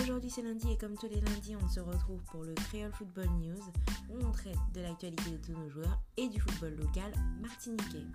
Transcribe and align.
Aujourd'hui 0.00 0.30
c'est 0.30 0.42
lundi 0.42 0.72
et 0.72 0.76
comme 0.76 0.96
tous 0.96 1.08
les 1.08 1.20
lundis 1.20 1.56
on 1.56 1.68
se 1.68 1.80
retrouve 1.80 2.22
pour 2.30 2.44
le 2.44 2.54
Creole 2.54 2.92
Football 2.92 3.28
News 3.40 3.62
où 4.10 4.24
on 4.24 4.30
traite 4.30 4.58
de 4.72 4.80
l'actualité 4.80 5.30
de 5.30 5.36
tous 5.38 5.52
nos 5.52 5.68
joueurs 5.68 6.00
et 6.16 6.28
du 6.28 6.40
football 6.40 6.76
local 6.76 7.12
martiniquais. 7.40 8.06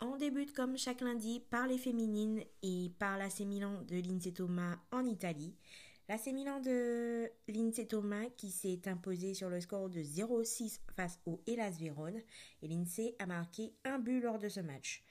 On 0.00 0.16
débute 0.16 0.52
comme 0.54 0.76
chaque 0.76 1.00
lundi 1.00 1.40
par 1.50 1.66
les 1.66 1.78
féminines 1.78 2.42
et 2.62 2.90
par 2.98 3.18
l'AC 3.18 3.40
Milan 3.40 3.82
de 3.86 3.96
Lindsay 3.96 4.32
Thomas 4.32 4.76
en 4.92 5.04
Italie. 5.04 5.54
L'AC 6.08 6.26
Milan 6.28 6.60
de 6.60 7.30
Lindsay 7.48 7.86
Thomas 7.86 8.26
qui 8.36 8.50
s'est 8.50 8.88
imposé 8.88 9.34
sur 9.34 9.50
le 9.50 9.60
score 9.60 9.90
de 9.90 10.00
0-6 10.00 10.80
face 10.94 11.20
au 11.26 11.42
Hellas 11.46 11.76
Vérone 11.78 12.22
et 12.62 12.68
Lindsay 12.68 13.14
a 13.18 13.26
marqué 13.26 13.74
un 13.84 13.98
but 13.98 14.20
lors 14.20 14.38
de 14.38 14.48
ce 14.48 14.60
match. 14.60 15.04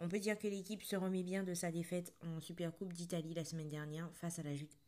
On 0.00 0.08
peut 0.08 0.20
dire 0.20 0.38
que 0.38 0.46
l'équipe 0.46 0.82
se 0.84 0.94
remet 0.94 1.24
bien 1.24 1.42
de 1.42 1.54
sa 1.54 1.72
défaite 1.72 2.14
en 2.22 2.40
Supercoupe 2.40 2.92
d'Italie 2.92 3.34
la 3.34 3.44
semaine 3.44 3.68
dernière 3.68 4.08
face 4.14 4.38
à 4.38 4.42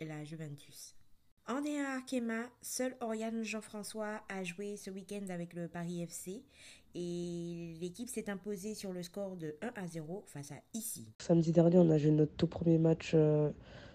la, 0.04 0.24
Juventus. 0.24 0.94
En 1.48 1.60
D1 1.62 1.84
Arkema, 1.96 2.42
seul 2.62 2.94
Oriane 3.00 3.42
Jean-François 3.42 4.22
a 4.28 4.44
joué 4.44 4.76
ce 4.76 4.88
week-end 4.88 5.24
avec 5.30 5.54
le 5.54 5.66
Paris 5.66 6.02
FC 6.02 6.44
et 6.94 7.74
l'équipe 7.80 8.08
s'est 8.08 8.30
imposée 8.30 8.74
sur 8.74 8.92
le 8.92 9.02
score 9.02 9.36
de 9.36 9.56
1 9.62 9.82
à 9.82 9.86
0 9.88 10.22
face 10.26 10.52
à 10.52 10.60
Ici. 10.74 11.08
Samedi 11.18 11.50
dernier, 11.50 11.78
on 11.78 11.90
a 11.90 11.98
joué 11.98 12.12
notre 12.12 12.36
tout 12.36 12.46
premier 12.46 12.78
match 12.78 13.10
euh, 13.14 13.50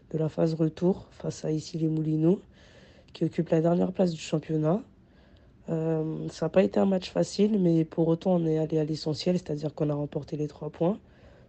de 0.09 0.17
la 0.17 0.27
phase 0.27 0.53
retour 0.53 1.07
face 1.11 1.45
à 1.45 1.51
Ici 1.51 1.77
les 1.77 1.87
Moulineaux 1.87 2.41
qui 3.13 3.23
occupe 3.23 3.47
la 3.49 3.61
dernière 3.61 3.93
place 3.93 4.11
du 4.11 4.19
championnat. 4.19 4.83
Euh, 5.69 6.27
ça 6.29 6.45
n'a 6.45 6.49
pas 6.49 6.63
été 6.63 6.79
un 6.79 6.85
match 6.85 7.09
facile, 7.09 7.59
mais 7.59 7.85
pour 7.85 8.07
autant, 8.07 8.35
on 8.35 8.45
est 8.45 8.57
allé 8.57 8.77
à 8.77 8.83
l'essentiel, 8.83 9.37
c'est-à-dire 9.37 9.73
qu'on 9.73 9.89
a 9.89 9.93
remporté 9.95 10.37
les 10.37 10.47
trois 10.47 10.69
points 10.69 10.99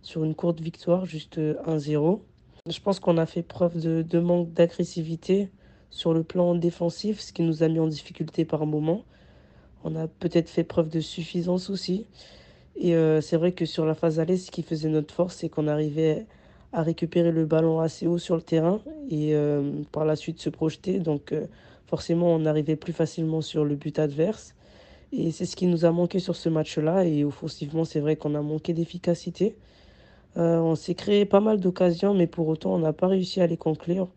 sur 0.02 0.24
une 0.24 0.34
courte 0.34 0.60
victoire, 0.60 1.04
juste 1.04 1.38
1-0. 1.38 2.20
Je 2.68 2.80
pense 2.80 3.00
qu'on 3.00 3.18
a 3.18 3.26
fait 3.26 3.42
preuve 3.42 3.80
de, 3.80 4.18
manque 4.18 4.52
d'agressivité 4.52 5.50
sur 5.90 6.14
le 6.14 6.22
plan 6.22 6.54
défensif, 6.54 7.20
ce 7.20 7.32
qui 7.32 7.42
nous 7.42 7.62
a 7.62 7.68
mis 7.68 7.78
en 7.78 7.86
difficulté 7.86 8.44
par 8.44 8.66
moment. 8.66 9.04
On 9.84 9.94
a 9.96 10.08
peut-être 10.08 10.48
fait 10.48 10.64
preuve 10.64 10.88
de 10.88 11.00
suffisance 11.00 11.70
aussi. 11.70 12.06
Et 12.76 12.94
euh, 12.94 13.20
c'est 13.20 13.36
vrai 13.36 13.52
que 13.52 13.64
sur 13.64 13.86
la 13.86 13.94
phase 13.94 14.20
allée, 14.20 14.36
ce 14.36 14.50
qui 14.50 14.62
faisait 14.62 14.88
notre 14.88 15.14
force, 15.14 15.36
c'est 15.36 15.48
qu'on 15.48 15.68
arrivait 15.68 16.26
à 16.72 16.82
récupérer 16.82 17.30
le 17.30 17.46
ballon 17.46 17.80
assez 17.80 18.06
haut 18.06 18.18
sur 18.18 18.34
le 18.36 18.42
terrain 18.42 18.80
et 19.08 19.34
euh, 19.34 19.82
par 19.92 20.04
la 20.04 20.16
suite 20.16 20.40
se 20.40 20.50
projeter. 20.50 20.98
Donc 20.98 21.32
forcément, 21.86 22.34
on 22.34 22.44
arrivait 22.46 22.76
plus 22.76 22.92
facilement 22.92 23.40
sur 23.40 23.64
le 23.64 23.74
but 23.74 23.98
adverse. 23.98 24.54
Et 25.12 25.30
c'est 25.30 25.46
ce 25.46 25.56
qui 25.56 25.66
nous 25.66 25.84
a 25.84 25.92
manqué 25.92 26.18
sur 26.18 26.36
ce 26.36 26.48
match-là. 26.48 27.04
Et 27.04 27.24
offensivement, 27.24 27.84
c'est 27.84 28.00
vrai 28.00 28.16
qu'on 28.16 28.34
a 28.34 28.42
manqué 28.42 28.72
d'efficacité. 28.72 29.56
Euh, 30.36 30.58
on 30.58 30.74
s'est 30.74 30.94
créé 30.94 31.24
pas 31.24 31.40
mal 31.40 31.60
d'occasions, 31.60 32.12
mais 32.12 32.26
pour 32.26 32.48
autant, 32.48 32.74
on 32.74 32.78
n'a 32.78 32.92
pas 32.92 33.06
réussi 33.06 33.40
à 33.40 33.46
les 33.46 33.56
conclure. 33.56 34.08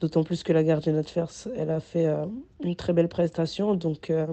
D'autant 0.00 0.22
plus 0.22 0.42
que 0.44 0.52
la 0.52 0.62
gardienne 0.62 0.96
adverse, 0.96 1.48
elle 1.56 1.70
a 1.70 1.80
fait 1.80 2.06
euh, 2.06 2.24
une 2.62 2.76
très 2.76 2.92
belle 2.92 3.08
prestation. 3.08 3.74
Donc, 3.74 4.10
euh, 4.10 4.26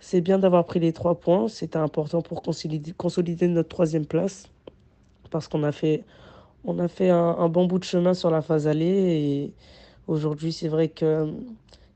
c'est 0.00 0.20
bien 0.20 0.38
d'avoir 0.38 0.64
pris 0.64 0.80
les 0.80 0.92
trois 0.92 1.16
points. 1.18 1.48
C'était 1.48 1.78
important 1.78 2.22
pour 2.22 2.40
consolider, 2.42 3.48
notre 3.48 3.68
troisième 3.68 4.06
place. 4.06 4.48
Parce 5.30 5.48
qu'on 5.48 5.64
a 5.64 5.72
fait, 5.72 6.04
un, 6.66 7.48
bon 7.48 7.66
bout 7.66 7.80
de 7.80 7.84
chemin 7.84 8.14
sur 8.14 8.30
la 8.30 8.40
phase 8.40 8.68
allée. 8.68 8.86
Et 8.86 9.52
aujourd'hui, 10.06 10.52
c'est 10.52 10.68
vrai 10.68 10.88
que 10.88 11.32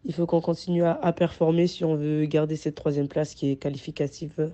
il 0.05 0.14
faut 0.14 0.27
qu'on 0.27 0.41
continue 0.41 0.84
à, 0.84 1.12
performer 1.12 1.67
si 1.67 1.84
on 1.84 1.95
veut 1.95 2.25
garder 2.25 2.56
cette 2.56 2.75
troisième 2.75 3.09
place 3.09 3.34
qui 3.34 3.50
est 3.50 3.56
qualificative 3.56 4.53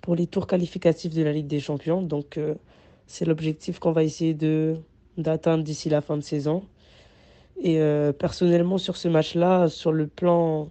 pour 0.00 0.14
les 0.14 0.26
tours 0.26 0.46
qualificatifs 0.46 1.14
de 1.14 1.22
la 1.22 1.32
Ligue 1.32 1.46
des 1.46 1.60
Champions. 1.60 2.02
Donc 2.02 2.36
euh, 2.36 2.54
c'est 3.06 3.24
l'objectif 3.24 3.78
qu'on 3.78 3.92
va 3.92 4.04
essayer 4.04 4.34
de 4.34 4.76
d'atteindre 5.16 5.64
d'ici 5.64 5.88
la 5.88 6.00
fin 6.00 6.16
de 6.16 6.22
saison. 6.22 6.64
Et 7.62 7.80
euh, 7.80 8.12
personnellement 8.12 8.78
sur 8.78 8.96
ce 8.96 9.08
match-là, 9.08 9.68
sur 9.68 9.92
le 9.92 10.06
plan 10.06 10.68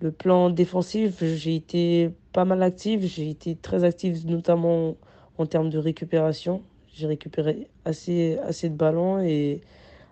le 0.00 0.12
plan 0.12 0.50
défensif, 0.50 1.24
j'ai 1.24 1.56
été 1.56 2.10
pas 2.32 2.44
mal 2.44 2.62
active, 2.62 3.04
j'ai 3.06 3.30
été 3.30 3.56
très 3.56 3.82
active 3.84 4.26
notamment 4.26 4.96
en 5.38 5.46
termes 5.46 5.70
de 5.70 5.78
récupération. 5.78 6.62
J'ai 6.92 7.06
récupéré 7.06 7.68
assez 7.84 8.38
assez 8.44 8.68
de 8.68 8.76
ballons 8.76 9.20
et 9.20 9.62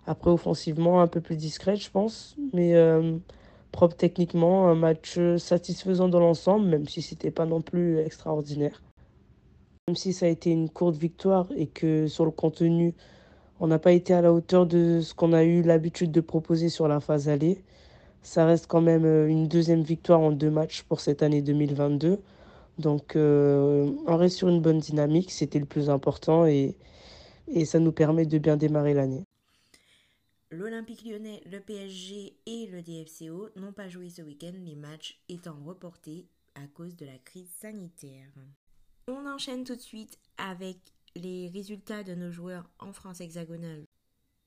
après, 0.07 0.31
offensivement, 0.31 1.01
un 1.01 1.07
peu 1.07 1.21
plus 1.21 1.35
discrète, 1.35 1.81
je 1.81 1.91
pense. 1.91 2.35
Mais 2.53 2.75
euh, 2.75 3.17
propre 3.71 3.95
techniquement, 3.95 4.69
un 4.69 4.75
match 4.75 5.19
satisfaisant 5.37 6.07
dans 6.07 6.21
l'ensemble, 6.21 6.67
même 6.67 6.87
si 6.87 7.01
c'était 7.01 7.31
pas 7.31 7.45
non 7.45 7.61
plus 7.61 7.99
extraordinaire. 7.99 8.81
Même 9.87 9.95
si 9.95 10.13
ça 10.13 10.25
a 10.25 10.29
été 10.29 10.49
une 10.51 10.69
courte 10.69 10.95
victoire 10.95 11.47
et 11.55 11.67
que 11.67 12.07
sur 12.07 12.25
le 12.25 12.31
contenu, 12.31 12.93
on 13.59 13.67
n'a 13.67 13.79
pas 13.79 13.91
été 13.91 14.13
à 14.13 14.21
la 14.21 14.33
hauteur 14.33 14.65
de 14.65 15.01
ce 15.01 15.13
qu'on 15.13 15.33
a 15.33 15.43
eu 15.43 15.61
l'habitude 15.61 16.11
de 16.11 16.21
proposer 16.21 16.69
sur 16.69 16.87
la 16.87 16.99
phase 16.99 17.29
allée. 17.29 17.63
Ça 18.23 18.45
reste 18.45 18.67
quand 18.67 18.81
même 18.81 19.05
euh, 19.05 19.27
une 19.27 19.47
deuxième 19.47 19.81
victoire 19.81 20.21
en 20.21 20.31
deux 20.31 20.49
matchs 20.51 20.83
pour 20.83 21.01
cette 21.01 21.23
année 21.23 21.41
2022. 21.41 22.19
Donc 22.79 23.15
euh, 23.15 23.91
on 24.07 24.17
reste 24.17 24.37
sur 24.37 24.49
une 24.49 24.61
bonne 24.61 24.79
dynamique, 24.79 25.31
c'était 25.31 25.59
le 25.59 25.65
plus 25.65 25.89
important 25.89 26.45
et, 26.45 26.75
et 27.49 27.65
ça 27.65 27.79
nous 27.79 27.91
permet 27.91 28.25
de 28.25 28.37
bien 28.37 28.57
démarrer 28.57 28.93
l'année. 28.93 29.26
L'Olympique 30.49 31.03
lyonnais, 31.03 31.41
le 31.45 31.59
PSG 31.59 32.37
et 32.45 32.67
le 32.67 32.81
DFCO 32.81 33.49
n'ont 33.57 33.73
pas 33.73 33.89
joué 33.89 34.09
ce 34.09 34.21
week-end, 34.21 34.53
les 34.63 34.77
matchs 34.77 35.19
étant 35.27 35.61
reportés 35.65 36.25
à 36.55 36.65
cause 36.67 36.95
de 36.95 37.05
la 37.05 37.17
crise 37.17 37.49
sanitaire. 37.49 38.31
On 39.07 39.25
enchaîne 39.25 39.65
tout 39.65 39.75
de 39.75 39.81
suite 39.81 40.17
avec 40.37 40.77
les 41.15 41.49
résultats 41.49 42.03
de 42.03 42.15
nos 42.15 42.31
joueurs 42.31 42.69
en 42.79 42.93
France 42.93 43.19
hexagonale. 43.19 43.83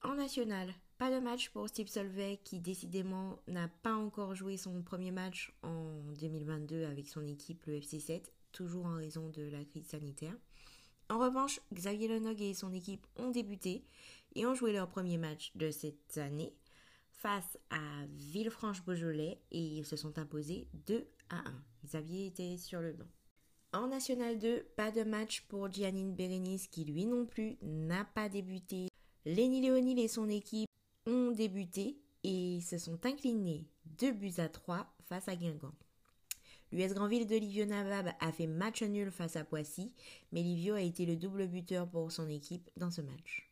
En 0.03 0.15
national, 0.15 0.72
pas 0.97 1.10
de 1.10 1.22
match 1.22 1.50
pour 1.50 1.69
Steve 1.69 1.89
Solvay 1.89 2.41
qui 2.44 2.60
décidément 2.60 3.39
n'a 3.47 3.69
pas 3.69 3.94
encore 3.94 4.34
joué 4.34 4.56
son 4.56 4.83
premier 4.83 5.10
match 5.10 5.53
en 5.62 6.12
2022 6.19 6.87
avec 6.87 7.09
son 7.09 7.27
équipe 7.27 7.66
le 7.66 7.78
FC7, 7.78 8.22
toujours 8.53 8.87
en 8.87 8.94
raison 8.94 9.28
de 9.28 9.43
la 9.43 9.66
crise 9.66 9.87
sanitaire. 9.87 10.34
En 11.10 11.19
revanche, 11.19 11.60
Xavier 11.75 12.09
Lenog 12.09 12.41
et 12.41 12.55
son 12.55 12.72
équipe 12.72 13.06
ont 13.16 13.31
débuté 13.31 13.84
et 14.34 14.46
ont 14.46 14.54
joué 14.54 14.72
leur 14.72 14.88
premier 14.88 15.18
match 15.18 15.52
de 15.56 15.70
cette 15.70 16.18
année 16.18 16.54
face 17.10 17.58
à 17.70 18.06
Villefranche-Beaujolais 18.14 19.41
et 19.50 19.60
ils 19.60 19.84
se 19.84 19.96
sont 19.96 20.18
imposés 20.18 20.68
2 20.86 21.06
à 21.28 21.38
1. 21.38 21.64
Xavier 21.84 22.26
était 22.26 22.56
sur 22.56 22.80
le 22.80 22.92
banc. 22.92 23.08
En 23.72 23.86
National 23.86 24.38
2, 24.38 24.64
pas 24.76 24.91
de 24.91 25.04
match 25.04 25.42
pour 25.42 25.70
Giannine 25.70 26.14
Bérénice 26.14 26.66
qui 26.66 26.84
lui 26.84 27.06
non 27.06 27.26
plus 27.26 27.56
n'a 27.62 28.04
pas 28.04 28.28
débuté. 28.28 28.88
Lenny 29.24 29.60
Léonil 29.60 29.98
et 30.00 30.08
son 30.08 30.28
équipe 30.28 30.68
ont 31.06 31.30
débuté 31.30 32.00
et 32.24 32.60
se 32.60 32.78
sont 32.78 33.04
inclinés 33.06 33.68
2 33.98 34.12
buts 34.12 34.34
à 34.38 34.48
3 34.48 34.92
face 35.04 35.28
à 35.28 35.36
Guingamp. 35.36 35.74
L'US 36.72 36.94
Grandville 36.94 37.26
de 37.26 37.36
Livio 37.36 37.64
Navab 37.64 38.12
a 38.20 38.32
fait 38.32 38.47
match 38.47 38.82
nul 38.82 39.10
face 39.10 39.36
à 39.36 39.44
Poissy, 39.44 39.92
mais 40.32 40.42
Livio 40.42 40.74
a 40.74 40.80
été 40.80 41.04
le 41.04 41.16
double 41.16 41.48
buteur 41.48 41.88
pour 41.88 42.12
son 42.12 42.28
équipe 42.28 42.70
dans 42.76 42.91
ce 42.91 43.00
match. 43.00 43.50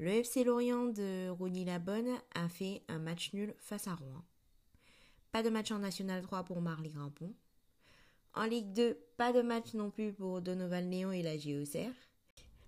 Le 0.00 0.08
FC 0.08 0.44
Lorient 0.44 0.86
de 0.86 1.28
Ronny 1.28 1.66
Labonne 1.66 2.16
a 2.34 2.48
fait 2.48 2.82
un 2.88 2.98
match 2.98 3.34
nul 3.34 3.52
face 3.58 3.86
à 3.86 3.94
Rouen. 3.94 4.24
Pas 5.30 5.42
de 5.42 5.50
match 5.50 5.72
en 5.72 5.80
National 5.80 6.22
3 6.22 6.44
pour 6.44 6.62
Marley 6.62 6.88
Grampon. 6.88 7.34
En 8.32 8.44
Ligue 8.44 8.72
2, 8.72 8.96
pas 9.18 9.34
de 9.34 9.42
match 9.42 9.74
non 9.74 9.90
plus 9.90 10.14
pour 10.14 10.40
Donovan 10.40 10.90
Léon 10.90 11.12
et 11.12 11.22
la 11.22 11.36
JOCR. 11.36 11.92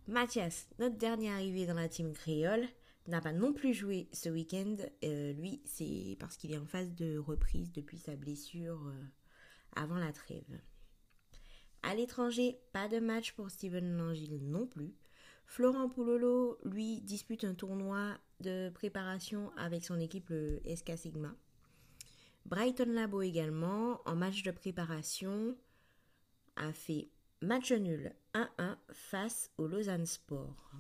Mathias, 0.09 0.69
notre 0.79 0.99
dernier 0.99 1.31
arrivé 1.31 1.65
dans 1.65 1.73
la 1.73 1.89
team 1.89 2.13
créole, 2.13 2.69
n'a 3.07 3.23
pas 3.23 3.33
non 3.33 3.55
plus 3.55 3.73
joué 3.73 4.11
ce 4.13 4.29
week-end. 4.29 4.77
Euh, 5.03 5.33
lui, 5.33 5.63
c'est 5.65 6.19
parce 6.21 6.37
qu'il 6.37 6.53
est 6.53 6.59
en 6.59 6.67
phase 6.67 6.93
de 6.93 7.17
reprise 7.17 7.73
depuis 7.73 7.97
sa 7.97 8.15
blessure 8.15 8.87
euh, 8.89 9.05
avant 9.75 9.97
la 9.97 10.13
trêve. 10.13 10.61
À 11.83 11.95
l'étranger, 11.95 12.61
pas 12.75 12.89
de 12.89 12.99
match 12.99 13.33
pour 13.33 13.51
Steven 13.51 13.97
Langille 13.97 14.39
non 14.43 14.67
plus. 14.67 14.93
Florent 15.53 15.91
Poulolo, 15.91 16.57
lui, 16.65 17.03
dispute 17.03 17.45
un 17.45 17.53
tournoi 17.53 18.17
de 18.41 18.71
préparation 18.71 19.53
avec 19.59 19.85
son 19.85 20.01
équipe 20.01 20.31
le 20.31 20.63
SK 20.65 20.97
Sigma. 20.97 21.35
Brighton 22.47 22.89
Labo 22.89 23.21
également, 23.21 24.01
en 24.07 24.17
match 24.17 24.45
de 24.45 24.51
préparation, 24.51 25.55
a 26.57 26.73
fait 26.73 27.11
match 27.43 27.71
nul 27.71 28.15
1-1 28.33 28.77
face 28.93 29.51
au 29.59 29.67
Lausanne 29.67 30.07
Sport. 30.07 30.73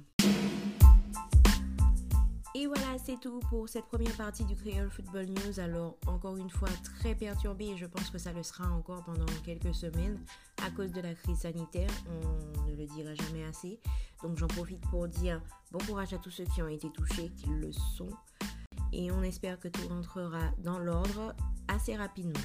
Et 2.54 2.66
voilà, 2.66 2.99
c'est 3.02 3.19
tout 3.19 3.40
pour 3.49 3.66
cette 3.66 3.87
première 3.87 4.14
partie 4.14 4.44
du 4.44 4.54
Creole 4.54 4.90
Football 4.90 5.25
News. 5.25 5.58
Alors, 5.58 5.96
encore 6.06 6.37
une 6.37 6.50
fois, 6.50 6.69
très 6.84 7.14
perturbé 7.14 7.69
et 7.69 7.76
je 7.78 7.87
pense 7.87 8.10
que 8.10 8.19
ça 8.19 8.31
le 8.31 8.43
sera 8.43 8.70
encore 8.70 9.02
pendant 9.04 9.25
quelques 9.43 9.75
semaines 9.75 10.22
à 10.62 10.70
cause 10.70 10.93
de 10.93 11.00
la 11.00 11.14
crise 11.14 11.38
sanitaire. 11.38 11.88
On 12.08 12.69
ne 12.69 12.76
le 12.76 12.84
dira 12.84 13.14
jamais 13.14 13.44
assez. 13.44 13.81
Donc, 14.22 14.37
j'en 14.37 14.49
profite 14.49 14.82
pour 14.90 15.08
dire 15.08 15.40
bon 15.70 15.78
courage 15.87 16.12
à 16.12 16.19
tous 16.19 16.31
ceux 16.31 16.44
qui 16.44 16.60
ont 16.60 16.69
été 16.69 16.90
touchés, 16.90 17.31
qui 17.31 17.49
le 17.49 17.72
sont. 17.72 18.10
Et 18.93 19.10
on 19.10 19.22
espère 19.22 19.58
que 19.58 19.69
tout 19.69 19.88
rentrera 19.88 20.50
dans 20.58 20.78
l'ordre 20.78 21.34
assez 21.69 21.96
rapidement. 21.96 22.38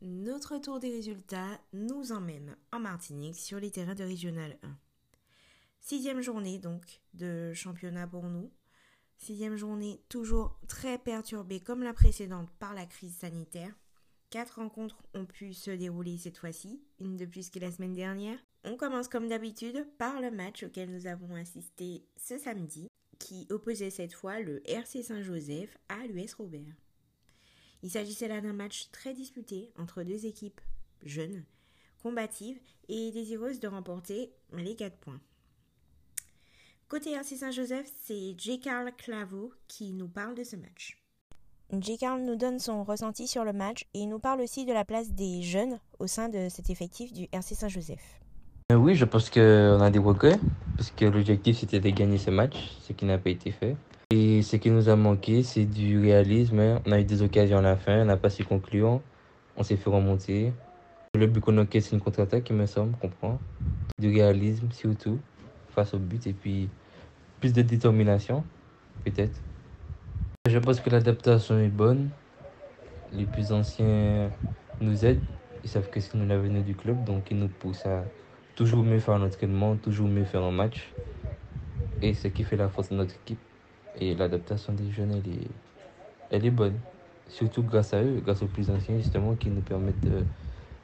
Notre 0.00 0.56
tour 0.56 0.80
des 0.80 0.90
résultats 0.90 1.60
nous 1.74 2.10
emmène 2.10 2.56
en 2.72 2.80
Martinique 2.80 3.36
sur 3.36 3.60
les 3.60 3.70
terrains 3.70 3.94
de 3.94 4.04
Régional 4.04 4.56
1. 4.62 4.87
Sixième 5.88 6.20
journée 6.20 6.58
donc 6.58 7.00
de 7.14 7.54
championnat 7.54 8.06
pour 8.06 8.24
nous. 8.24 8.52
Sixième 9.16 9.56
journée 9.56 10.02
toujours 10.10 10.60
très 10.68 10.98
perturbée 10.98 11.60
comme 11.60 11.82
la 11.82 11.94
précédente 11.94 12.50
par 12.58 12.74
la 12.74 12.84
crise 12.84 13.16
sanitaire. 13.16 13.74
Quatre 14.28 14.56
rencontres 14.56 15.02
ont 15.14 15.24
pu 15.24 15.54
se 15.54 15.70
dérouler 15.70 16.18
cette 16.18 16.36
fois-ci, 16.36 16.82
une 17.00 17.16
de 17.16 17.24
plus 17.24 17.48
que 17.48 17.58
la 17.58 17.72
semaine 17.72 17.94
dernière. 17.94 18.38
On 18.64 18.76
commence 18.76 19.08
comme 19.08 19.28
d'habitude 19.28 19.88
par 19.96 20.20
le 20.20 20.30
match 20.30 20.62
auquel 20.62 20.90
nous 20.90 21.06
avons 21.06 21.34
assisté 21.36 22.04
ce 22.18 22.36
samedi, 22.36 22.88
qui 23.18 23.46
opposait 23.48 23.88
cette 23.88 24.12
fois 24.12 24.40
le 24.40 24.60
RC 24.68 25.02
Saint-Joseph 25.02 25.78
à 25.88 26.06
l'US 26.06 26.34
Robert. 26.34 26.76
Il 27.82 27.90
s'agissait 27.90 28.28
là 28.28 28.42
d'un 28.42 28.52
match 28.52 28.90
très 28.90 29.14
disputé 29.14 29.72
entre 29.78 30.02
deux 30.02 30.26
équipes 30.26 30.60
jeunes, 31.02 31.46
combatives 32.02 32.60
et 32.90 33.10
désireuses 33.10 33.58
de 33.58 33.68
remporter 33.68 34.34
les 34.52 34.76
4 34.76 34.94
points. 34.98 35.22
Côté 36.88 37.12
RC 37.12 37.36
Saint-Joseph, 37.36 37.84
c'est 38.06 38.34
J. 38.38 38.60
Carl 38.60 38.90
Claveau 38.96 39.52
qui 39.68 39.92
nous 39.92 40.08
parle 40.08 40.34
de 40.34 40.42
ce 40.42 40.56
match. 40.56 40.96
J. 41.78 41.98
Carl 41.98 42.22
nous 42.22 42.34
donne 42.34 42.58
son 42.58 42.82
ressenti 42.82 43.28
sur 43.28 43.44
le 43.44 43.52
match 43.52 43.84
et 43.92 43.98
il 43.98 44.08
nous 44.08 44.18
parle 44.18 44.40
aussi 44.40 44.64
de 44.64 44.72
la 44.72 44.86
place 44.86 45.12
des 45.12 45.42
jeunes 45.42 45.80
au 45.98 46.06
sein 46.06 46.30
de 46.30 46.48
cet 46.48 46.70
effectif 46.70 47.12
du 47.12 47.28
RC 47.30 47.54
Saint-Joseph. 47.54 48.20
Euh, 48.72 48.76
oui, 48.76 48.94
je 48.94 49.04
pense 49.04 49.28
qu'on 49.28 49.80
a 49.82 49.90
des 49.90 49.98
regrets 49.98 50.40
parce 50.78 50.90
que 50.90 51.04
l'objectif 51.04 51.58
c'était 51.58 51.78
de 51.78 51.90
gagner 51.90 52.16
ce 52.16 52.30
match, 52.30 52.56
ce 52.80 52.94
qui 52.94 53.04
n'a 53.04 53.18
pas 53.18 53.28
été 53.28 53.50
fait. 53.50 53.76
Et 54.08 54.40
ce 54.40 54.56
qui 54.56 54.70
nous 54.70 54.88
a 54.88 54.96
manqué, 54.96 55.42
c'est 55.42 55.66
du 55.66 56.00
réalisme. 56.00 56.80
On 56.86 56.92
a 56.92 57.00
eu 57.00 57.04
des 57.04 57.20
occasions 57.20 57.58
à 57.58 57.62
la 57.62 57.76
fin, 57.76 58.00
on 58.00 58.06
n'a 58.06 58.16
pas 58.16 58.30
su 58.30 58.46
conclure. 58.46 59.02
On 59.58 59.62
s'est 59.62 59.76
fait 59.76 59.90
remonter. 59.90 60.54
Le 61.14 61.26
but 61.26 61.42
qu'on 61.42 61.58
a 61.58 61.66
c'est 61.70 61.92
une 61.92 62.00
contre-attaque, 62.00 62.48
il 62.48 62.56
me 62.56 62.64
semble, 62.64 62.96
comprend. 62.96 63.38
Du 63.98 64.08
réalisme, 64.08 64.70
surtout, 64.72 65.18
face 65.74 65.92
au 65.92 65.98
but. 65.98 66.26
Et 66.26 66.32
puis, 66.32 66.70
plus 67.40 67.52
de 67.52 67.62
détermination, 67.62 68.44
peut-être. 69.04 69.40
Je 70.48 70.58
pense 70.58 70.80
que 70.80 70.90
l'adaptation 70.90 71.58
est 71.58 71.68
bonne. 71.68 72.10
Les 73.12 73.24
plus 73.24 73.52
anciens 73.52 74.30
nous 74.80 75.04
aident. 75.04 75.22
Ils 75.64 75.70
savent 75.70 75.90
que 75.90 76.00
c'est 76.00 76.14
nous 76.14 76.26
l'avenir 76.26 76.62
du 76.62 76.74
club, 76.74 77.04
donc 77.04 77.30
ils 77.30 77.38
nous 77.38 77.48
poussent 77.48 77.86
à 77.86 78.04
toujours 78.54 78.82
mieux 78.82 78.98
faire 78.98 79.14
un 79.14 79.26
entraînement, 79.26 79.76
toujours 79.76 80.08
mieux 80.08 80.24
faire 80.24 80.42
un 80.42 80.50
match. 80.50 80.92
Et 82.02 82.14
ce 82.14 82.28
qui 82.28 82.44
fait 82.44 82.56
la 82.56 82.68
force 82.68 82.90
de 82.90 82.96
notre 82.96 83.14
équipe. 83.14 83.38
Et 84.00 84.14
l'adaptation 84.14 84.72
des 84.72 84.90
jeunes, 84.90 85.12
elle 85.12 85.32
est, 85.32 85.48
elle 86.30 86.46
est 86.46 86.50
bonne. 86.50 86.78
Surtout 87.28 87.62
grâce 87.62 87.92
à 87.92 88.02
eux, 88.02 88.20
grâce 88.24 88.42
aux 88.42 88.46
plus 88.46 88.70
anciens, 88.70 88.96
justement, 88.96 89.34
qui 89.34 89.50
nous 89.50 89.60
permettent 89.60 90.00
de, 90.00 90.24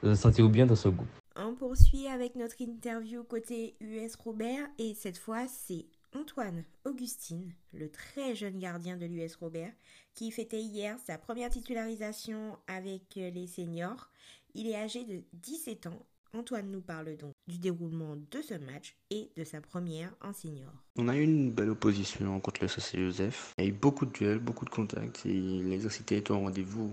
se 0.03 0.15
sentir 0.15 0.47
bien 0.49 0.65
dans 0.65 0.75
ce 0.75 0.89
groupe. 0.89 1.07
On 1.35 1.53
poursuit 1.53 2.07
avec 2.07 2.35
notre 2.35 2.61
interview 2.61 3.23
côté 3.23 3.75
US 3.81 4.15
Robert 4.15 4.67
et 4.77 4.93
cette 4.93 5.17
fois 5.17 5.47
c'est 5.47 5.85
Antoine 6.15 6.63
Augustine, 6.85 7.51
le 7.73 7.89
très 7.89 8.35
jeune 8.35 8.57
gardien 8.57 8.95
de 8.95 9.05
l'US 9.05 9.35
Robert, 9.35 9.73
qui 10.13 10.31
fêtait 10.31 10.61
hier 10.61 10.97
sa 11.05 11.17
première 11.17 11.49
titularisation 11.49 12.57
avec 12.67 13.15
les 13.15 13.47
seniors. 13.47 14.09
Il 14.53 14.67
est 14.67 14.75
âgé 14.75 15.03
de 15.03 15.23
17 15.33 15.87
ans 15.87 16.05
Antoine 16.35 16.69
nous 16.69 16.81
parle 16.81 17.15
donc 17.15 17.31
du 17.47 17.57
déroulement 17.57 18.17
de 18.29 18.41
ce 18.41 18.55
match 18.55 18.97
et 19.09 19.29
de 19.37 19.45
sa 19.45 19.61
première 19.61 20.13
en 20.21 20.33
senior. 20.33 20.71
On 20.97 21.07
a 21.07 21.15
eu 21.15 21.21
une 21.21 21.51
belle 21.51 21.69
opposition 21.69 22.39
contre 22.41 22.61
le 22.61 22.67
SAC 22.67 22.99
Joseph. 22.99 23.53
Il 23.57 23.63
y 23.63 23.67
a 23.67 23.69
eu 23.69 23.73
beaucoup 23.73 24.05
de 24.05 24.11
duels, 24.11 24.39
beaucoup 24.39 24.65
de 24.65 24.69
contacts 24.69 25.25
et 25.25 25.29
l'exercité 25.29 26.17
est 26.17 26.29
au 26.31 26.39
rendez-vous. 26.39 26.91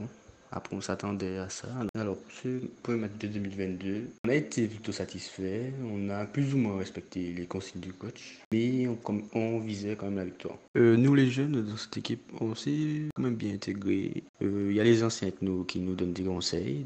Après, 0.55 0.77
on 0.77 0.83
s'attendait 0.83 1.39
à 1.39 1.49
ça. 1.49 1.69
Alors, 1.95 2.19
ce 2.43 2.61
premier 2.83 3.01
match 3.01 3.13
de 3.19 3.27
2022, 3.29 4.11
on 4.25 4.29
a 4.29 4.35
été 4.35 4.67
plutôt 4.69 4.93
satisfait. 4.93 5.73
On 5.91 6.11
a 6.11 6.27
plus 6.27 6.53
ou 6.55 6.59
moins 6.59 6.77
respecté 6.77 7.33
les 7.33 7.47
consignes 7.47 7.81
du 7.81 7.95
coach, 7.95 8.39
mais 8.53 8.87
on, 9.35 9.59
visait 9.61 9.97
quand 9.97 10.07
même 10.07 10.17
la 10.17 10.25
victoire. 10.27 10.59
Euh, 10.77 10.97
nous, 10.97 11.15
les 11.15 11.31
jeunes 11.31 11.63
dans 11.63 11.77
cette 11.79 11.97
équipe, 11.97 12.23
on 12.39 12.55
s'est 12.55 13.09
quand 13.15 13.23
même 13.23 13.37
bien 13.37 13.55
intégrés. 13.55 14.23
Euh, 14.43 14.69
il 14.69 14.77
y 14.77 14.81
a 14.81 14.85
les 14.85 15.03
anciens 15.03 15.29
avec 15.29 15.41
nous 15.41 15.65
qui 15.65 15.81
nous 15.81 15.95
donnent 15.95 16.13
des 16.13 16.25
conseils. 16.25 16.85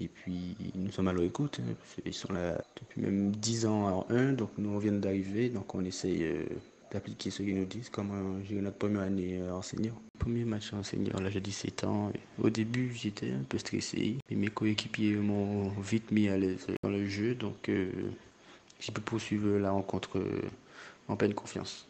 Et 0.00 0.06
puis, 0.06 0.54
nous 0.76 0.92
sommes 0.92 1.08
à 1.08 1.12
leur 1.12 1.24
écoute. 1.24 1.60
Hein, 1.60 1.74
ils 2.06 2.14
sont 2.14 2.32
là 2.32 2.62
depuis 2.80 3.00
même 3.00 3.32
10 3.32 3.66
ans 3.66 4.06
à 4.08 4.14
1, 4.14 4.34
donc 4.34 4.50
nous, 4.58 4.70
on 4.70 4.78
vient 4.78 4.92
d'arriver. 4.92 5.48
Donc, 5.48 5.74
on 5.74 5.84
essaye. 5.84 6.22
Euh, 6.22 6.44
d'appliquer 6.90 7.30
ce 7.30 7.42
qu'ils 7.42 7.56
nous 7.56 7.64
disent, 7.64 7.88
comme 7.88 8.42
j'ai 8.44 8.56
eu 8.56 8.60
notre 8.60 8.78
première 8.78 9.02
année 9.02 9.42
en 9.50 9.62
senior. 9.62 10.00
Premier 10.18 10.44
match 10.44 10.72
en 10.72 10.82
senior, 10.82 11.20
là 11.20 11.30
j'ai 11.30 11.40
17 11.40 11.84
ans. 11.84 12.12
Au 12.38 12.50
début, 12.50 12.92
j'étais 12.92 13.30
un 13.32 13.42
peu 13.42 13.58
stressé, 13.58 14.18
mais 14.30 14.36
mes 14.36 14.48
coéquipiers 14.48 15.16
m'ont 15.16 15.68
vite 15.80 16.10
mis 16.10 16.28
à 16.28 16.36
l'aise 16.36 16.66
dans 16.82 16.90
le 16.90 17.06
jeu, 17.06 17.34
donc 17.34 17.68
euh, 17.68 17.90
j'ai 18.80 18.92
pu 18.92 19.00
poursuivre 19.00 19.58
la 19.58 19.70
rencontre 19.70 20.18
euh, 20.18 20.42
en 21.08 21.16
pleine 21.16 21.34
confiance. 21.34 21.88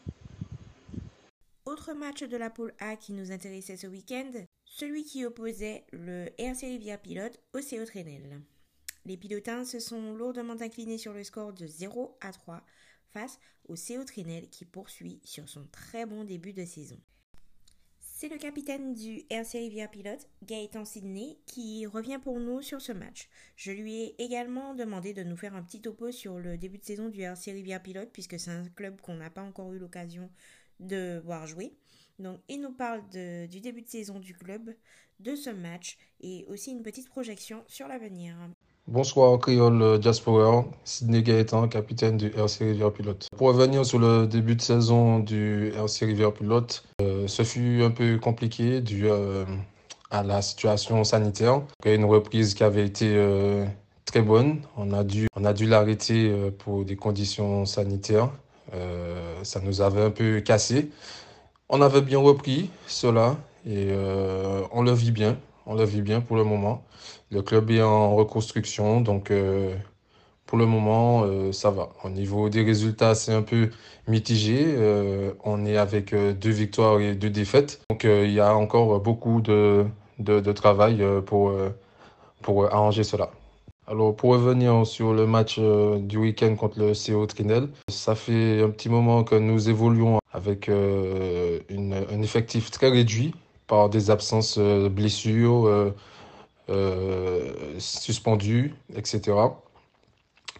Autre 1.64 1.92
match 1.92 2.22
de 2.22 2.36
la 2.36 2.50
poule 2.50 2.72
A 2.78 2.96
qui 2.96 3.12
nous 3.12 3.30
intéressait 3.30 3.76
ce 3.76 3.86
week-end, 3.86 4.30
celui 4.64 5.04
qui 5.04 5.24
opposait 5.24 5.84
le 5.92 6.28
RC 6.38 6.66
Rivière 6.66 7.00
Pilote 7.00 7.38
au 7.52 7.58
CO 7.58 7.84
Trenel. 7.84 8.40
Les 9.04 9.16
pilotins 9.16 9.64
se 9.64 9.78
sont 9.78 10.14
lourdement 10.14 10.60
inclinés 10.60 10.98
sur 10.98 11.12
le 11.12 11.24
score 11.24 11.52
de 11.52 11.66
0 11.66 12.16
à 12.20 12.32
3 12.32 12.62
face 13.12 13.38
au 13.68 13.74
CO 13.74 14.04
Trinel 14.04 14.48
qui 14.48 14.64
poursuit 14.64 15.20
sur 15.24 15.48
son 15.48 15.66
très 15.72 16.06
bon 16.06 16.24
début 16.24 16.52
de 16.52 16.64
saison. 16.64 16.98
C'est 18.00 18.28
le 18.28 18.38
capitaine 18.38 18.94
du 18.94 19.22
RC 19.30 19.58
Rivière 19.58 19.90
Pilote, 19.90 20.26
Gaëtan 20.42 20.84
Sidney, 20.84 21.38
qui 21.46 21.86
revient 21.86 22.18
pour 22.20 22.40
nous 22.40 22.62
sur 22.62 22.80
ce 22.80 22.90
match. 22.90 23.28
Je 23.54 23.70
lui 23.70 23.94
ai 23.94 24.20
également 24.20 24.74
demandé 24.74 25.14
de 25.14 25.22
nous 25.22 25.36
faire 25.36 25.54
un 25.54 25.62
petit 25.62 25.80
topo 25.80 26.10
sur 26.10 26.40
le 26.40 26.58
début 26.58 26.78
de 26.78 26.84
saison 26.84 27.10
du 27.10 27.20
RC 27.20 27.52
Rivière 27.52 27.80
Pilote, 27.80 28.10
puisque 28.12 28.40
c'est 28.40 28.50
un 28.50 28.68
club 28.70 29.00
qu'on 29.00 29.14
n'a 29.14 29.30
pas 29.30 29.42
encore 29.42 29.72
eu 29.72 29.78
l'occasion 29.78 30.30
de 30.80 31.20
voir 31.24 31.46
jouer. 31.46 31.76
Donc, 32.18 32.40
il 32.48 32.60
nous 32.60 32.72
parle 32.72 33.08
du 33.08 33.60
début 33.60 33.82
de 33.82 33.88
saison 33.88 34.18
du 34.18 34.34
club, 34.34 34.74
de 35.20 35.36
ce 35.36 35.50
match 35.50 35.96
et 36.20 36.44
aussi 36.48 36.72
une 36.72 36.82
petite 36.82 37.08
projection 37.08 37.62
sur 37.68 37.86
l'avenir. 37.86 38.36
Bonsoir, 38.90 39.38
Créole 39.38 39.98
Diaspora, 39.98 40.64
Sidney 40.82 41.22
Gaëtan, 41.22 41.68
capitaine 41.68 42.16
du 42.16 42.28
RC 42.28 42.64
Rivière 42.64 42.90
Pilote. 42.90 43.28
Pour 43.36 43.48
revenir 43.48 43.84
sur 43.84 43.98
le 43.98 44.26
début 44.26 44.56
de 44.56 44.62
saison 44.62 45.18
du 45.18 45.74
RC 45.76 46.06
Rivière 46.06 46.32
Pilote, 46.32 46.84
euh, 47.02 47.28
ce 47.28 47.42
fut 47.42 47.82
un 47.82 47.90
peu 47.90 48.16
compliqué 48.16 48.80
dû 48.80 49.10
euh, 49.10 49.44
à 50.10 50.22
la 50.22 50.40
situation 50.40 51.04
sanitaire. 51.04 51.60
Une 51.84 52.06
reprise 52.06 52.54
qui 52.54 52.64
avait 52.64 52.86
été 52.86 53.12
euh, 53.14 53.66
très 54.06 54.22
bonne. 54.22 54.62
On 54.78 54.94
a 54.94 55.04
dû, 55.04 55.28
on 55.36 55.44
a 55.44 55.52
dû 55.52 55.66
l'arrêter 55.66 56.32
pour 56.58 56.86
des 56.86 56.96
conditions 56.96 57.66
sanitaires. 57.66 58.30
ça 59.42 59.60
nous 59.60 59.82
avait 59.82 60.02
un 60.02 60.10
peu 60.10 60.40
cassé. 60.40 60.88
On 61.68 61.82
avait 61.82 62.00
bien 62.00 62.20
repris 62.20 62.70
cela 62.86 63.36
et 63.66 63.90
on 64.72 64.80
le 64.80 64.92
vit 64.92 65.10
bien. 65.10 65.36
On 65.70 65.74
le 65.74 65.84
vit 65.84 66.00
bien 66.00 66.22
pour 66.22 66.36
le 66.36 66.44
moment. 66.44 66.82
Le 67.30 67.42
club 67.42 67.70
est 67.70 67.82
en 67.82 68.16
reconstruction, 68.16 69.02
donc 69.02 69.30
euh, 69.30 69.76
pour 70.46 70.56
le 70.56 70.64
moment, 70.64 71.24
euh, 71.24 71.52
ça 71.52 71.70
va. 71.70 71.90
Au 72.04 72.08
niveau 72.08 72.48
des 72.48 72.62
résultats, 72.62 73.14
c'est 73.14 73.34
un 73.34 73.42
peu 73.42 73.68
mitigé. 74.06 74.64
Euh, 74.66 75.32
on 75.44 75.66
est 75.66 75.76
avec 75.76 76.14
deux 76.14 76.50
victoires 76.50 77.00
et 77.00 77.14
deux 77.14 77.28
défaites. 77.28 77.82
Donc 77.90 78.04
il 78.04 78.32
y 78.32 78.40
a 78.40 78.56
encore 78.56 78.98
beaucoup 79.00 79.42
de, 79.42 79.84
travail 80.54 81.04
pour, 81.26 81.52
pour 82.40 82.64
arranger 82.72 83.04
cela. 83.04 83.30
Alors 83.86 84.16
pour 84.16 84.30
revenir 84.30 84.86
sur 84.86 85.12
le 85.12 85.26
match 85.26 85.58
du 85.58 86.16
week-end 86.16 86.54
contre 86.56 86.78
le 86.78 86.92
CO 86.94 87.26
Trinel, 87.26 87.68
ça 87.90 88.14
fait 88.14 88.62
un 88.62 88.70
petit 88.70 88.88
moment 88.88 89.22
que 89.22 89.34
nous 89.34 89.68
évoluons 89.68 90.18
avec 90.32 90.70
un 90.70 92.22
effectif 92.22 92.70
très 92.70 92.88
réduit 92.88 93.34
par 93.68 93.88
des 93.88 94.10
absences, 94.10 94.58
blessures 94.58 95.94
euh, 96.70 97.54
suspendus, 97.78 98.74
etc. 98.94 99.32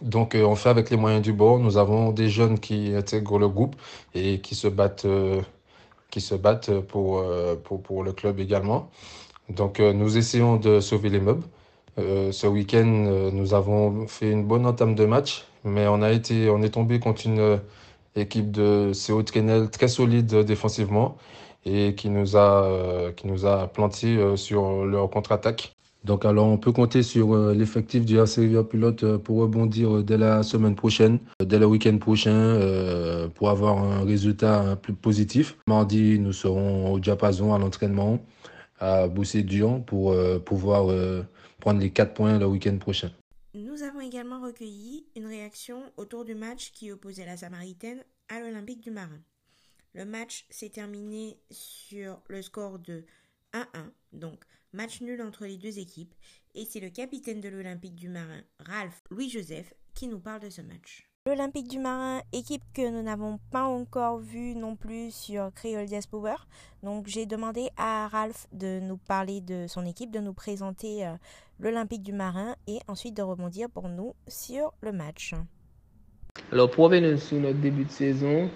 Donc 0.00 0.34
euh, 0.34 0.42
on 0.44 0.54
fait 0.54 0.70
avec 0.70 0.88
les 0.88 0.96
moyens 0.96 1.22
du 1.22 1.34
bord. 1.34 1.58
Nous 1.58 1.76
avons 1.76 2.12
des 2.12 2.30
jeunes 2.30 2.58
qui 2.58 2.94
intègrent 2.94 3.38
le 3.38 3.48
groupe 3.48 3.76
et 4.14 4.40
qui 4.40 4.54
se 4.54 4.68
battent, 4.68 5.04
euh, 5.04 5.42
qui 6.10 6.22
se 6.22 6.34
battent 6.34 6.80
pour, 6.80 7.22
pour, 7.64 7.82
pour, 7.82 8.04
le 8.04 8.12
club 8.14 8.40
également. 8.40 8.88
Donc 9.50 9.80
nous 9.80 10.16
essayons 10.16 10.56
de 10.56 10.80
sauver 10.80 11.10
les 11.10 11.20
meubles. 11.20 11.44
ce 11.98 12.46
week-end, 12.46 13.30
nous 13.32 13.54
avons 13.54 14.06
fait 14.06 14.30
une 14.30 14.44
bonne 14.44 14.66
entame 14.66 14.94
de 14.94 15.04
match, 15.04 15.44
mais 15.64 15.86
on 15.88 16.00
a 16.00 16.10
été, 16.12 16.48
on 16.50 16.62
est 16.62 16.70
tombé 16.70 17.00
contre 17.00 17.26
une 17.26 17.60
équipe 18.16 18.50
de 18.50 18.92
CO 18.94 19.22
Trenel 19.22 19.70
très 19.70 19.88
solide 19.88 20.34
défensivement 20.44 21.18
et 21.64 21.94
qui 21.94 22.08
nous 22.10 22.36
a, 22.36 23.12
qui 23.16 23.26
nous 23.26 23.46
a 23.46 23.68
planté 23.68 24.36
sur 24.36 24.84
leur 24.84 25.10
contre-attaque. 25.10 25.74
Donc 26.04 26.24
alors 26.24 26.46
on 26.46 26.58
peut 26.58 26.72
compter 26.72 27.02
sur 27.02 27.34
euh, 27.34 27.52
l'effectif 27.52 28.04
du 28.04 28.16
RC 28.18 28.64
Pilote 28.64 29.02
euh, 29.02 29.18
pour 29.18 29.38
rebondir 29.38 29.96
euh, 29.96 30.02
dès 30.02 30.16
la 30.16 30.42
semaine 30.42 30.76
prochaine, 30.76 31.18
dès 31.44 31.58
le 31.58 31.66
week-end 31.66 31.98
prochain, 31.98 32.58
pour 33.34 33.50
avoir 33.50 33.78
un 33.78 34.04
résultat 34.04 34.76
plus 34.76 34.94
positif. 34.94 35.56
Mardi, 35.66 36.18
nous 36.18 36.32
serons 36.32 36.92
au 36.92 37.00
diapason 37.00 37.52
à 37.52 37.58
l'entraînement 37.58 38.20
à 38.80 39.08
Boussé 39.08 39.42
Dion 39.42 39.80
pour 39.80 40.14
pouvoir 40.44 40.94
prendre 41.58 41.80
les 41.80 41.90
4 41.90 42.14
points 42.14 42.38
le 42.38 42.46
week-end 42.46 42.76
prochain. 42.78 43.10
Nous 43.54 43.82
avons 43.82 44.00
également 44.00 44.40
recueilli 44.40 45.06
une 45.16 45.26
réaction 45.26 45.82
autour 45.96 46.24
du 46.24 46.34
match 46.34 46.70
qui 46.72 46.92
opposait 46.92 47.26
la 47.26 47.36
Samaritaine 47.36 48.04
à 48.28 48.40
l'Olympique 48.40 48.82
du 48.82 48.90
Marin. 48.90 49.18
Le 49.98 50.04
match 50.04 50.46
s'est 50.48 50.68
terminé 50.68 51.40
sur 51.50 52.22
le 52.28 52.40
score 52.40 52.78
de 52.78 53.04
1-1, 53.52 53.64
donc 54.12 54.44
match 54.72 55.00
nul 55.00 55.20
entre 55.20 55.44
les 55.44 55.56
deux 55.56 55.80
équipes, 55.80 56.14
et 56.54 56.64
c'est 56.64 56.78
le 56.78 56.88
capitaine 56.88 57.40
de 57.40 57.48
l'Olympique 57.48 57.96
du 57.96 58.08
Marin, 58.08 58.42
Ralph 58.60 59.02
Louis-Joseph, 59.10 59.74
qui 59.94 60.06
nous 60.06 60.20
parle 60.20 60.42
de 60.42 60.50
ce 60.50 60.62
match. 60.62 61.10
L'Olympique 61.26 61.66
du 61.66 61.80
Marin, 61.80 62.22
équipe 62.32 62.62
que 62.72 62.88
nous 62.88 63.02
n'avons 63.02 63.40
pas 63.50 63.64
encore 63.64 64.20
vue 64.20 64.54
non 64.54 64.76
plus 64.76 65.12
sur 65.12 65.52
Creole 65.52 65.88
Jazz 65.88 66.06
Power. 66.06 66.36
Donc 66.84 67.08
j'ai 67.08 67.26
demandé 67.26 67.68
à 67.76 68.06
Ralph 68.06 68.46
de 68.52 68.78
nous 68.78 68.98
parler 68.98 69.40
de 69.40 69.66
son 69.66 69.84
équipe, 69.84 70.12
de 70.12 70.20
nous 70.20 70.32
présenter 70.32 71.08
euh, 71.08 71.14
l'Olympique 71.58 72.04
du 72.04 72.12
Marin 72.12 72.54
et 72.68 72.78
ensuite 72.86 73.16
de 73.16 73.22
rebondir 73.22 73.68
pour 73.68 73.88
nous 73.88 74.14
sur 74.28 74.72
le 74.80 74.92
match. 74.92 75.34
Alors 76.52 76.70
pour 76.70 76.84
revenir 76.84 77.18
sur 77.18 77.40
notre 77.40 77.58
début 77.58 77.84
de 77.84 77.90
saison, 77.90 78.48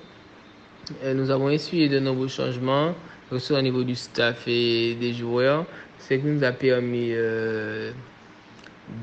nous 1.14 1.30
avons 1.30 1.50
essuyé 1.50 1.88
de 1.88 1.98
nombreux 1.98 2.28
changements, 2.28 2.94
aussi 3.30 3.52
au 3.52 3.60
niveau 3.60 3.84
du 3.84 3.94
staff 3.94 4.44
et 4.46 4.94
des 4.94 5.12
joueurs, 5.12 5.64
ce 5.98 6.14
qui 6.14 6.24
nous 6.24 6.44
a 6.44 6.52
permis 6.52 7.10
euh, 7.12 7.92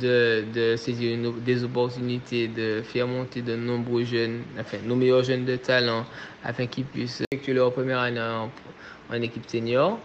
de, 0.01 0.75
saisir 0.77 1.17
des 1.45 1.63
opportunités, 1.63 2.47
de 2.47 2.81
faire 2.83 3.07
monter 3.07 3.41
de 3.41 3.55
nombreux 3.55 4.03
jeunes, 4.03 4.41
enfin 4.59 4.77
nos 4.85 4.95
meilleurs 4.95 5.23
jeunes 5.23 5.45
de 5.45 5.55
talent, 5.55 6.05
afin 6.43 6.67
qu'ils 6.67 6.85
puissent 6.85 7.23
effectuer 7.31 7.53
leur 7.53 7.73
première 7.73 7.99
année 7.99 8.21
en, 8.21 9.21
équipe 9.21 9.47
senior. 9.47 9.99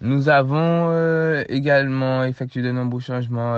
Nous 0.00 0.28
avons 0.28 0.90
euh, 0.90 1.44
également 1.48 2.24
effectué 2.24 2.60
de 2.62 2.70
nombreux 2.70 3.00
changements 3.00 3.56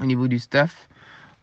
au 0.00 0.04
niveau 0.04 0.28
du 0.28 0.38
staff. 0.38 0.88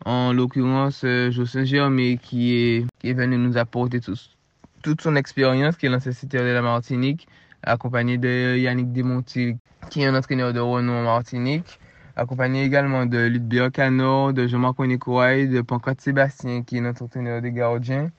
En 0.06 0.32
l'occurrence, 0.32 1.04
José 1.30 1.66
Germain 1.66 2.16
qui 2.16 2.54
est, 2.54 2.86
qui 3.00 3.10
est 3.10 3.12
venu 3.12 3.36
nous 3.36 3.58
apporter 3.58 4.00
tous 4.00 4.37
toute 4.82 5.00
son 5.00 5.16
expérience 5.16 5.76
qui 5.76 5.86
est 5.86 5.88
l'ancien 5.88 6.12
de 6.12 6.38
la 6.38 6.62
Martinique, 6.62 7.28
accompagné 7.62 8.18
de 8.18 8.56
Yannick 8.56 8.92
Demontil, 8.92 9.56
qui 9.90 10.02
est 10.02 10.06
un 10.06 10.14
entraîneur 10.14 10.52
de 10.52 10.60
renom 10.60 10.98
en 10.98 11.02
Martinique, 11.02 11.78
accompagné 12.16 12.64
également 12.64 13.06
de 13.06 13.26
Ludbert 13.26 13.72
Cano, 13.72 14.32
de 14.32 14.46
Jean-Marc 14.46 14.78
Onikouaï, 14.80 15.48
de 15.48 15.60
Pancrate 15.60 16.00
Sébastien, 16.00 16.62
qui 16.62 16.78
est 16.78 16.80
notre 16.80 17.02
entraîneur 17.02 17.40
des 17.40 17.52
gardiens, 17.52 18.10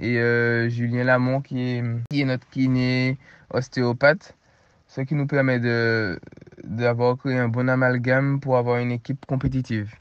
et 0.00 0.18
euh, 0.18 0.68
Julien 0.68 1.04
Lamont, 1.04 1.40
qui 1.40 1.60
est, 1.60 1.84
qui 2.10 2.22
est 2.22 2.24
notre 2.24 2.48
kiné 2.50 3.18
ostéopathe, 3.52 4.34
ce 4.88 5.00
qui 5.00 5.14
nous 5.14 5.26
permet 5.26 5.60
d'avoir 6.62 7.16
créé 7.16 7.38
un 7.38 7.48
bon 7.48 7.68
amalgame 7.68 8.40
pour 8.40 8.56
avoir 8.56 8.78
une 8.78 8.92
équipe 8.92 9.26
compétitive. 9.26 9.94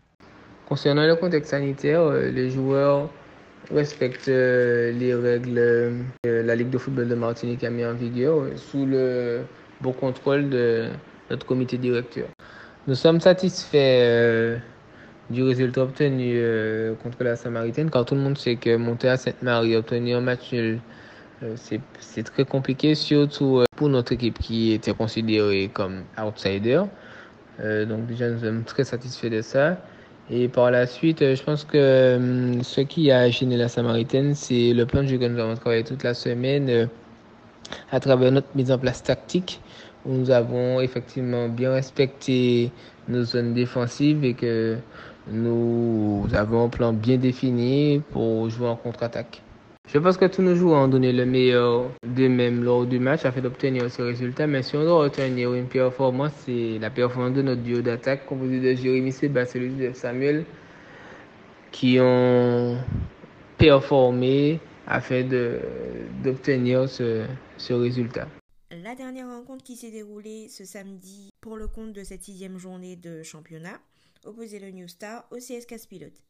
Concernant 0.68 1.06
le 1.06 1.16
contexte 1.16 1.52
sanitaire, 1.52 2.02
euh, 2.02 2.32
les 2.32 2.50
joueurs 2.50 3.10
respecte 3.72 4.28
euh, 4.28 4.92
les 4.92 5.14
règles 5.14 5.56
que 6.24 6.30
euh, 6.30 6.44
la 6.44 6.56
Ligue 6.56 6.70
de 6.70 6.78
football 6.78 7.08
de 7.08 7.16
Martinique 7.16 7.64
a 7.64 7.70
mis 7.70 7.86
en 7.86 7.94
vigueur 7.94 8.40
euh, 8.40 8.56
sous 8.56 8.86
le 8.86 9.42
bon 9.82 9.94
contrôle 9.94 10.50
de 10.50 10.88
notre 11.30 11.46
comité 11.46 11.78
directeur. 11.78 12.28
Nous 12.88 12.96
sommes 12.96 13.22
satisfaits 13.22 14.60
du 15.30 15.42
résultat 15.42 15.84
obtenu 15.84 16.38
contre 17.02 17.24
la 17.24 17.38
Samaritaine, 17.38 17.90
car 17.90 18.04
tout 18.04 18.14
le 18.14 18.20
monde 18.20 18.38
sait 18.38 18.58
que 18.58 18.76
monter 18.76 19.08
à 19.08 19.16
Sainte-Marie, 19.16 19.78
obtenir 19.78 20.18
un 20.18 20.22
match 20.22 20.52
nul, 20.52 20.80
c'est 21.56 22.24
très 22.24 22.44
compliqué, 22.44 22.94
surtout 22.94 23.64
pour 23.78 23.88
notre 23.88 24.12
équipe 24.12 24.38
qui 24.38 24.74
était 24.74 24.94
considérée 24.94 25.70
comme 25.74 26.04
outsider. 26.22 26.84
donc 27.60 28.06
déjà, 28.06 28.30
nous 28.30 28.40
sommes 28.40 28.64
très 28.66 28.84
satisfaits 28.84 29.30
de 29.30 29.42
ça. 29.42 29.78
Et 30.30 30.48
par 30.48 30.72
la 30.72 30.88
suite, 30.88 31.22
euh, 31.22 31.36
je 31.36 31.44
pense 31.44 31.66
que 31.66 32.16
hum, 32.16 32.64
ce 32.64 32.82
qui 32.82 33.12
a 33.12 33.30
gêné 33.30 33.58
la 33.58 33.68
Samaritaine, 33.68 34.36
c'est 34.36 34.74
le 34.74 34.86
plan 34.86 35.04
de 35.04 35.08
jeu 35.08 35.18
que 35.18 35.26
nous 35.26 35.40
avons 35.40 35.56
travaillé 35.56 35.84
toute 35.84 36.04
la 36.04 36.14
semaine 36.14 36.70
euh, 36.70 36.86
à 37.92 38.00
travers 38.00 38.32
notre 38.32 38.48
mise 38.56 38.72
en 38.72 38.78
place 38.78 39.04
tactique, 39.04 39.60
où 40.06 40.14
nous 40.14 40.32
avons 40.32 40.80
effectivement 40.80 41.50
bien 41.50 41.72
respecté 41.74 42.72
nos 43.10 43.24
zones 43.24 43.54
défensives 43.54 44.24
et 44.24 44.34
que 44.34 44.78
nous 45.30 46.26
avons 46.34 46.66
un 46.66 46.70
plan 46.70 46.94
bien 46.94 47.18
défini 47.18 48.02
pour 48.12 48.50
jouer 48.50 48.68
en 48.68 48.76
contre-attaque. 48.76 49.42
Je 49.90 50.00
pense 50.00 50.18
que 50.18 50.26
tous 50.26 50.42
nos 50.42 50.56
joueurs 50.56 50.82
ont 50.82 50.88
donné 50.88 51.12
le 51.12 51.26
meilleur 51.26 51.92
d'eux-mêmes 52.04 52.64
lors 52.64 52.86
du 52.86 53.00
match 53.00 53.26
afin 53.26 53.42
d'obtenir 53.42 53.92
ce 53.92 54.02
résultat. 54.02 54.48
Mais 54.48 54.64
si 54.64 54.76
on 54.76 54.84
doit 54.84 55.04
retenir 55.04 55.54
une 55.54 55.68
performance, 55.68 56.32
c'est 56.46 56.80
la 56.80 56.90
performance 56.90 57.34
de 57.36 57.44
notre 57.44 57.62
duo 57.62 57.82
d'attaque 57.82 58.26
composé 58.26 58.60
de 58.60 58.74
Jérémy 58.74 59.12
Sébastien 59.12 59.62
et 59.62 59.70
de 59.70 59.94
Samuel 59.94 60.46
qui 61.72 62.00
ont 62.00 62.78
performé 63.58 64.60
afin 64.88 65.24
d'obtenir 66.24 66.90
ce, 66.90 67.26
résultat. 67.70 68.28
La 68.72 68.96
dernière 68.96 69.28
rencontre 69.28 69.64
qui 69.64 69.76
s'est 69.76 69.92
déroulée 69.92 70.48
ce 70.50 70.66
samedi 70.66 71.30
pour 71.40 71.56
le 71.56 71.68
compte 71.68 71.94
de 71.94 72.04
cette 72.04 72.24
sixième 72.24 72.58
journée 72.58 72.96
de 72.96 73.22
championnat 73.22 73.80
opposait 74.26 74.60
le 74.60 74.72
New 74.72 74.88
Star 74.88 75.26
au 75.32 75.36
CS 75.36 75.66
Caspilote. 75.68 76.24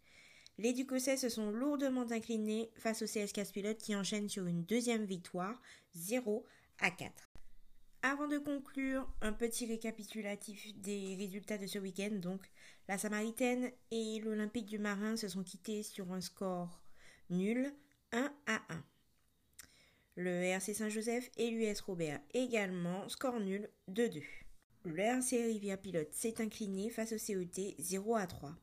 Les 0.59 0.73
Ducossais 0.73 1.17
se 1.17 1.29
sont 1.29 1.49
lourdement 1.49 2.11
inclinés 2.11 2.69
face 2.75 3.01
au 3.01 3.05
CS 3.05 3.31
Caspilote 3.33 3.79
qui 3.79 3.95
enchaîne 3.95 4.29
sur 4.29 4.45
une 4.45 4.63
deuxième 4.63 5.05
victoire 5.05 5.59
0 5.95 6.45
à 6.79 6.91
4. 6.91 7.11
Avant 8.03 8.27
de 8.27 8.37
conclure, 8.37 9.07
un 9.21 9.33
petit 9.33 9.65
récapitulatif 9.65 10.75
des 10.75 11.15
résultats 11.15 11.57
de 11.57 11.65
ce 11.65 11.79
week-end. 11.79 12.11
Donc, 12.11 12.41
la 12.87 12.97
Samaritaine 12.97 13.71
et 13.89 14.19
l'Olympique 14.19 14.67
du 14.67 14.77
Marin 14.77 15.15
se 15.15 15.27
sont 15.27 15.41
quittés 15.41 15.81
sur 15.81 16.11
un 16.11 16.21
score 16.21 16.83
nul 17.29 17.73
1 18.11 18.31
à 18.45 18.61
1. 18.69 18.83
Le 20.17 20.43
RC 20.43 20.75
Saint-Joseph 20.75 21.31
et 21.37 21.49
l'US 21.49 21.81
Robert 21.81 22.19
également, 22.35 23.09
score 23.09 23.39
nul 23.39 23.69
2-2. 23.89 24.21
Le 24.85 24.99
RC 24.99 25.45
Rivière 25.45 25.81
Pilote 25.81 26.13
s'est 26.13 26.41
incliné 26.41 26.91
face 26.91 27.13
au 27.13 27.17
CET 27.17 27.75
0 27.79 28.15
à 28.15 28.27
3 28.27 28.55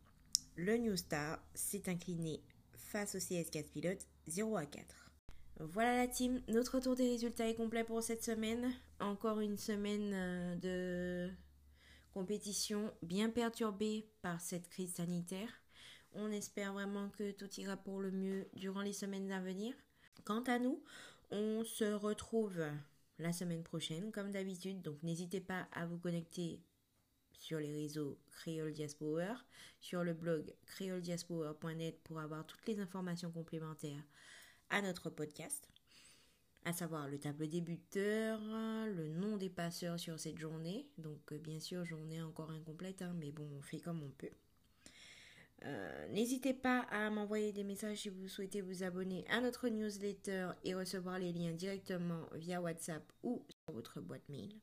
le 0.61 0.77
New 0.77 0.95
Star 0.95 1.39
s'est 1.55 1.89
incliné 1.89 2.43
face 2.75 3.15
au 3.15 3.19
CS4 3.19 3.71
Pilote 3.71 4.07
0 4.27 4.57
à 4.59 4.67
4. 4.67 5.11
Voilà 5.61 5.97
la 5.97 6.07
team, 6.07 6.43
notre 6.49 6.81
tour 6.81 6.95
des 6.95 7.09
résultats 7.09 7.49
est 7.49 7.55
complet 7.55 7.83
pour 7.83 8.03
cette 8.03 8.23
semaine. 8.23 8.71
Encore 9.01 9.41
une 9.41 9.57
semaine 9.57 10.13
euh, 10.13 10.57
de 10.57 11.33
compétition 12.13 12.93
bien 13.03 13.31
perturbée 13.31 14.07
par 14.21 14.39
cette 14.43 14.69
crise 14.69 14.95
sanitaire. 14.95 15.49
On 16.13 16.31
espère 16.31 16.75
vraiment 16.75 17.09
que 17.09 17.31
tout 17.31 17.51
ira 17.59 17.79
pour 17.79 18.01
le 18.01 18.11
mieux 18.11 18.47
durant 18.55 18.83
les 18.83 18.93
semaines 18.93 19.33
à 19.33 19.41
venir. 19.41 19.75
Quant 20.25 20.43
à 20.43 20.59
nous, 20.59 20.83
on 21.31 21.65
se 21.65 21.85
retrouve 21.85 22.63
la 23.19 23.33
semaine 23.33 23.63
prochaine 23.63 24.13
comme 24.13 24.31
d'habitude, 24.31 24.83
donc 24.83 25.03
n'hésitez 25.03 25.41
pas 25.41 25.69
à 25.73 25.87
vous 25.87 25.99
connecter 25.99 26.61
sur 27.41 27.59
les 27.59 27.73
réseaux 27.73 28.19
Creole 28.31 28.73
Diaspora, 28.73 29.35
sur 29.81 30.05
le 30.05 30.13
blog 30.13 30.55
creolediaspora.net 30.67 31.99
pour 32.05 32.21
avoir 32.21 32.47
toutes 32.47 32.67
les 32.67 32.79
informations 32.79 33.33
complémentaires 33.33 34.05
à 34.69 34.83
notre 34.83 35.09
podcast, 35.11 35.67
à 36.65 36.73
savoir 36.73 37.09
le 37.09 37.19
tableau 37.19 37.47
des 37.47 37.63
buteurs, 37.63 38.41
le 38.87 39.09
nom 39.09 39.39
des 39.39 39.49
passeurs 39.49 39.99
sur 39.99 40.21
cette 40.21 40.39
journée. 40.39 40.87
Donc 40.99 41.33
euh, 41.33 41.39
bien 41.39 41.59
sûr, 41.59 41.85
journée 41.85 42.23
encore 42.23 42.51
incomplète, 42.51 43.01
hein, 43.03 43.15
mais 43.19 43.33
bon, 43.33 43.49
on 43.59 43.63
fait 43.63 43.81
comme 43.81 44.03
on 44.03 44.11
peut. 44.11 44.31
Euh, 45.65 46.09
n'hésitez 46.09 46.55
pas 46.55 46.81
à 46.91 47.11
m'envoyer 47.11 47.53
des 47.53 47.65
messages 47.65 47.99
si 47.99 48.09
vous 48.11 48.29
souhaitez 48.29 48.61
vous 48.61 48.83
abonner 48.83 49.27
à 49.29 49.41
notre 49.41 49.69
newsletter 49.69 50.51
et 50.65 50.75
recevoir 50.75 51.19
les 51.19 51.33
liens 51.33 51.53
directement 51.53 52.29
via 52.35 52.61
WhatsApp 52.61 53.03
ou 53.23 53.45
sur 53.49 53.75
votre 53.75 54.01
boîte 54.01 54.29
mail. 54.29 54.55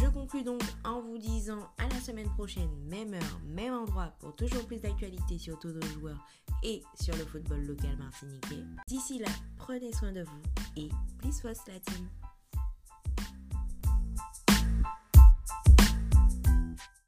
Je 0.00 0.06
conclus 0.06 0.44
donc 0.44 0.62
en 0.84 1.00
vous 1.00 1.18
disant 1.18 1.58
à 1.78 1.88
la 1.88 2.00
semaine 2.00 2.28
prochaine, 2.30 2.70
même 2.88 3.14
heure, 3.14 3.40
même 3.44 3.74
endroit, 3.74 4.12
pour 4.20 4.34
toujours 4.36 4.64
plus 4.64 4.80
d'actualités 4.80 5.38
sur 5.38 5.58
tous 5.58 5.72
nos 5.72 5.86
joueurs 5.88 6.24
et 6.62 6.82
sur 7.00 7.16
le 7.16 7.24
football 7.24 7.66
local 7.66 7.96
martiniquais. 7.98 8.64
D'ici 8.86 9.18
là, 9.18 9.28
prenez 9.56 9.92
soin 9.92 10.12
de 10.12 10.22
vous 10.22 10.42
et 10.76 10.88
plus 11.18 11.40
fast 11.40 11.66
la 11.66 11.80
team. 11.80 12.08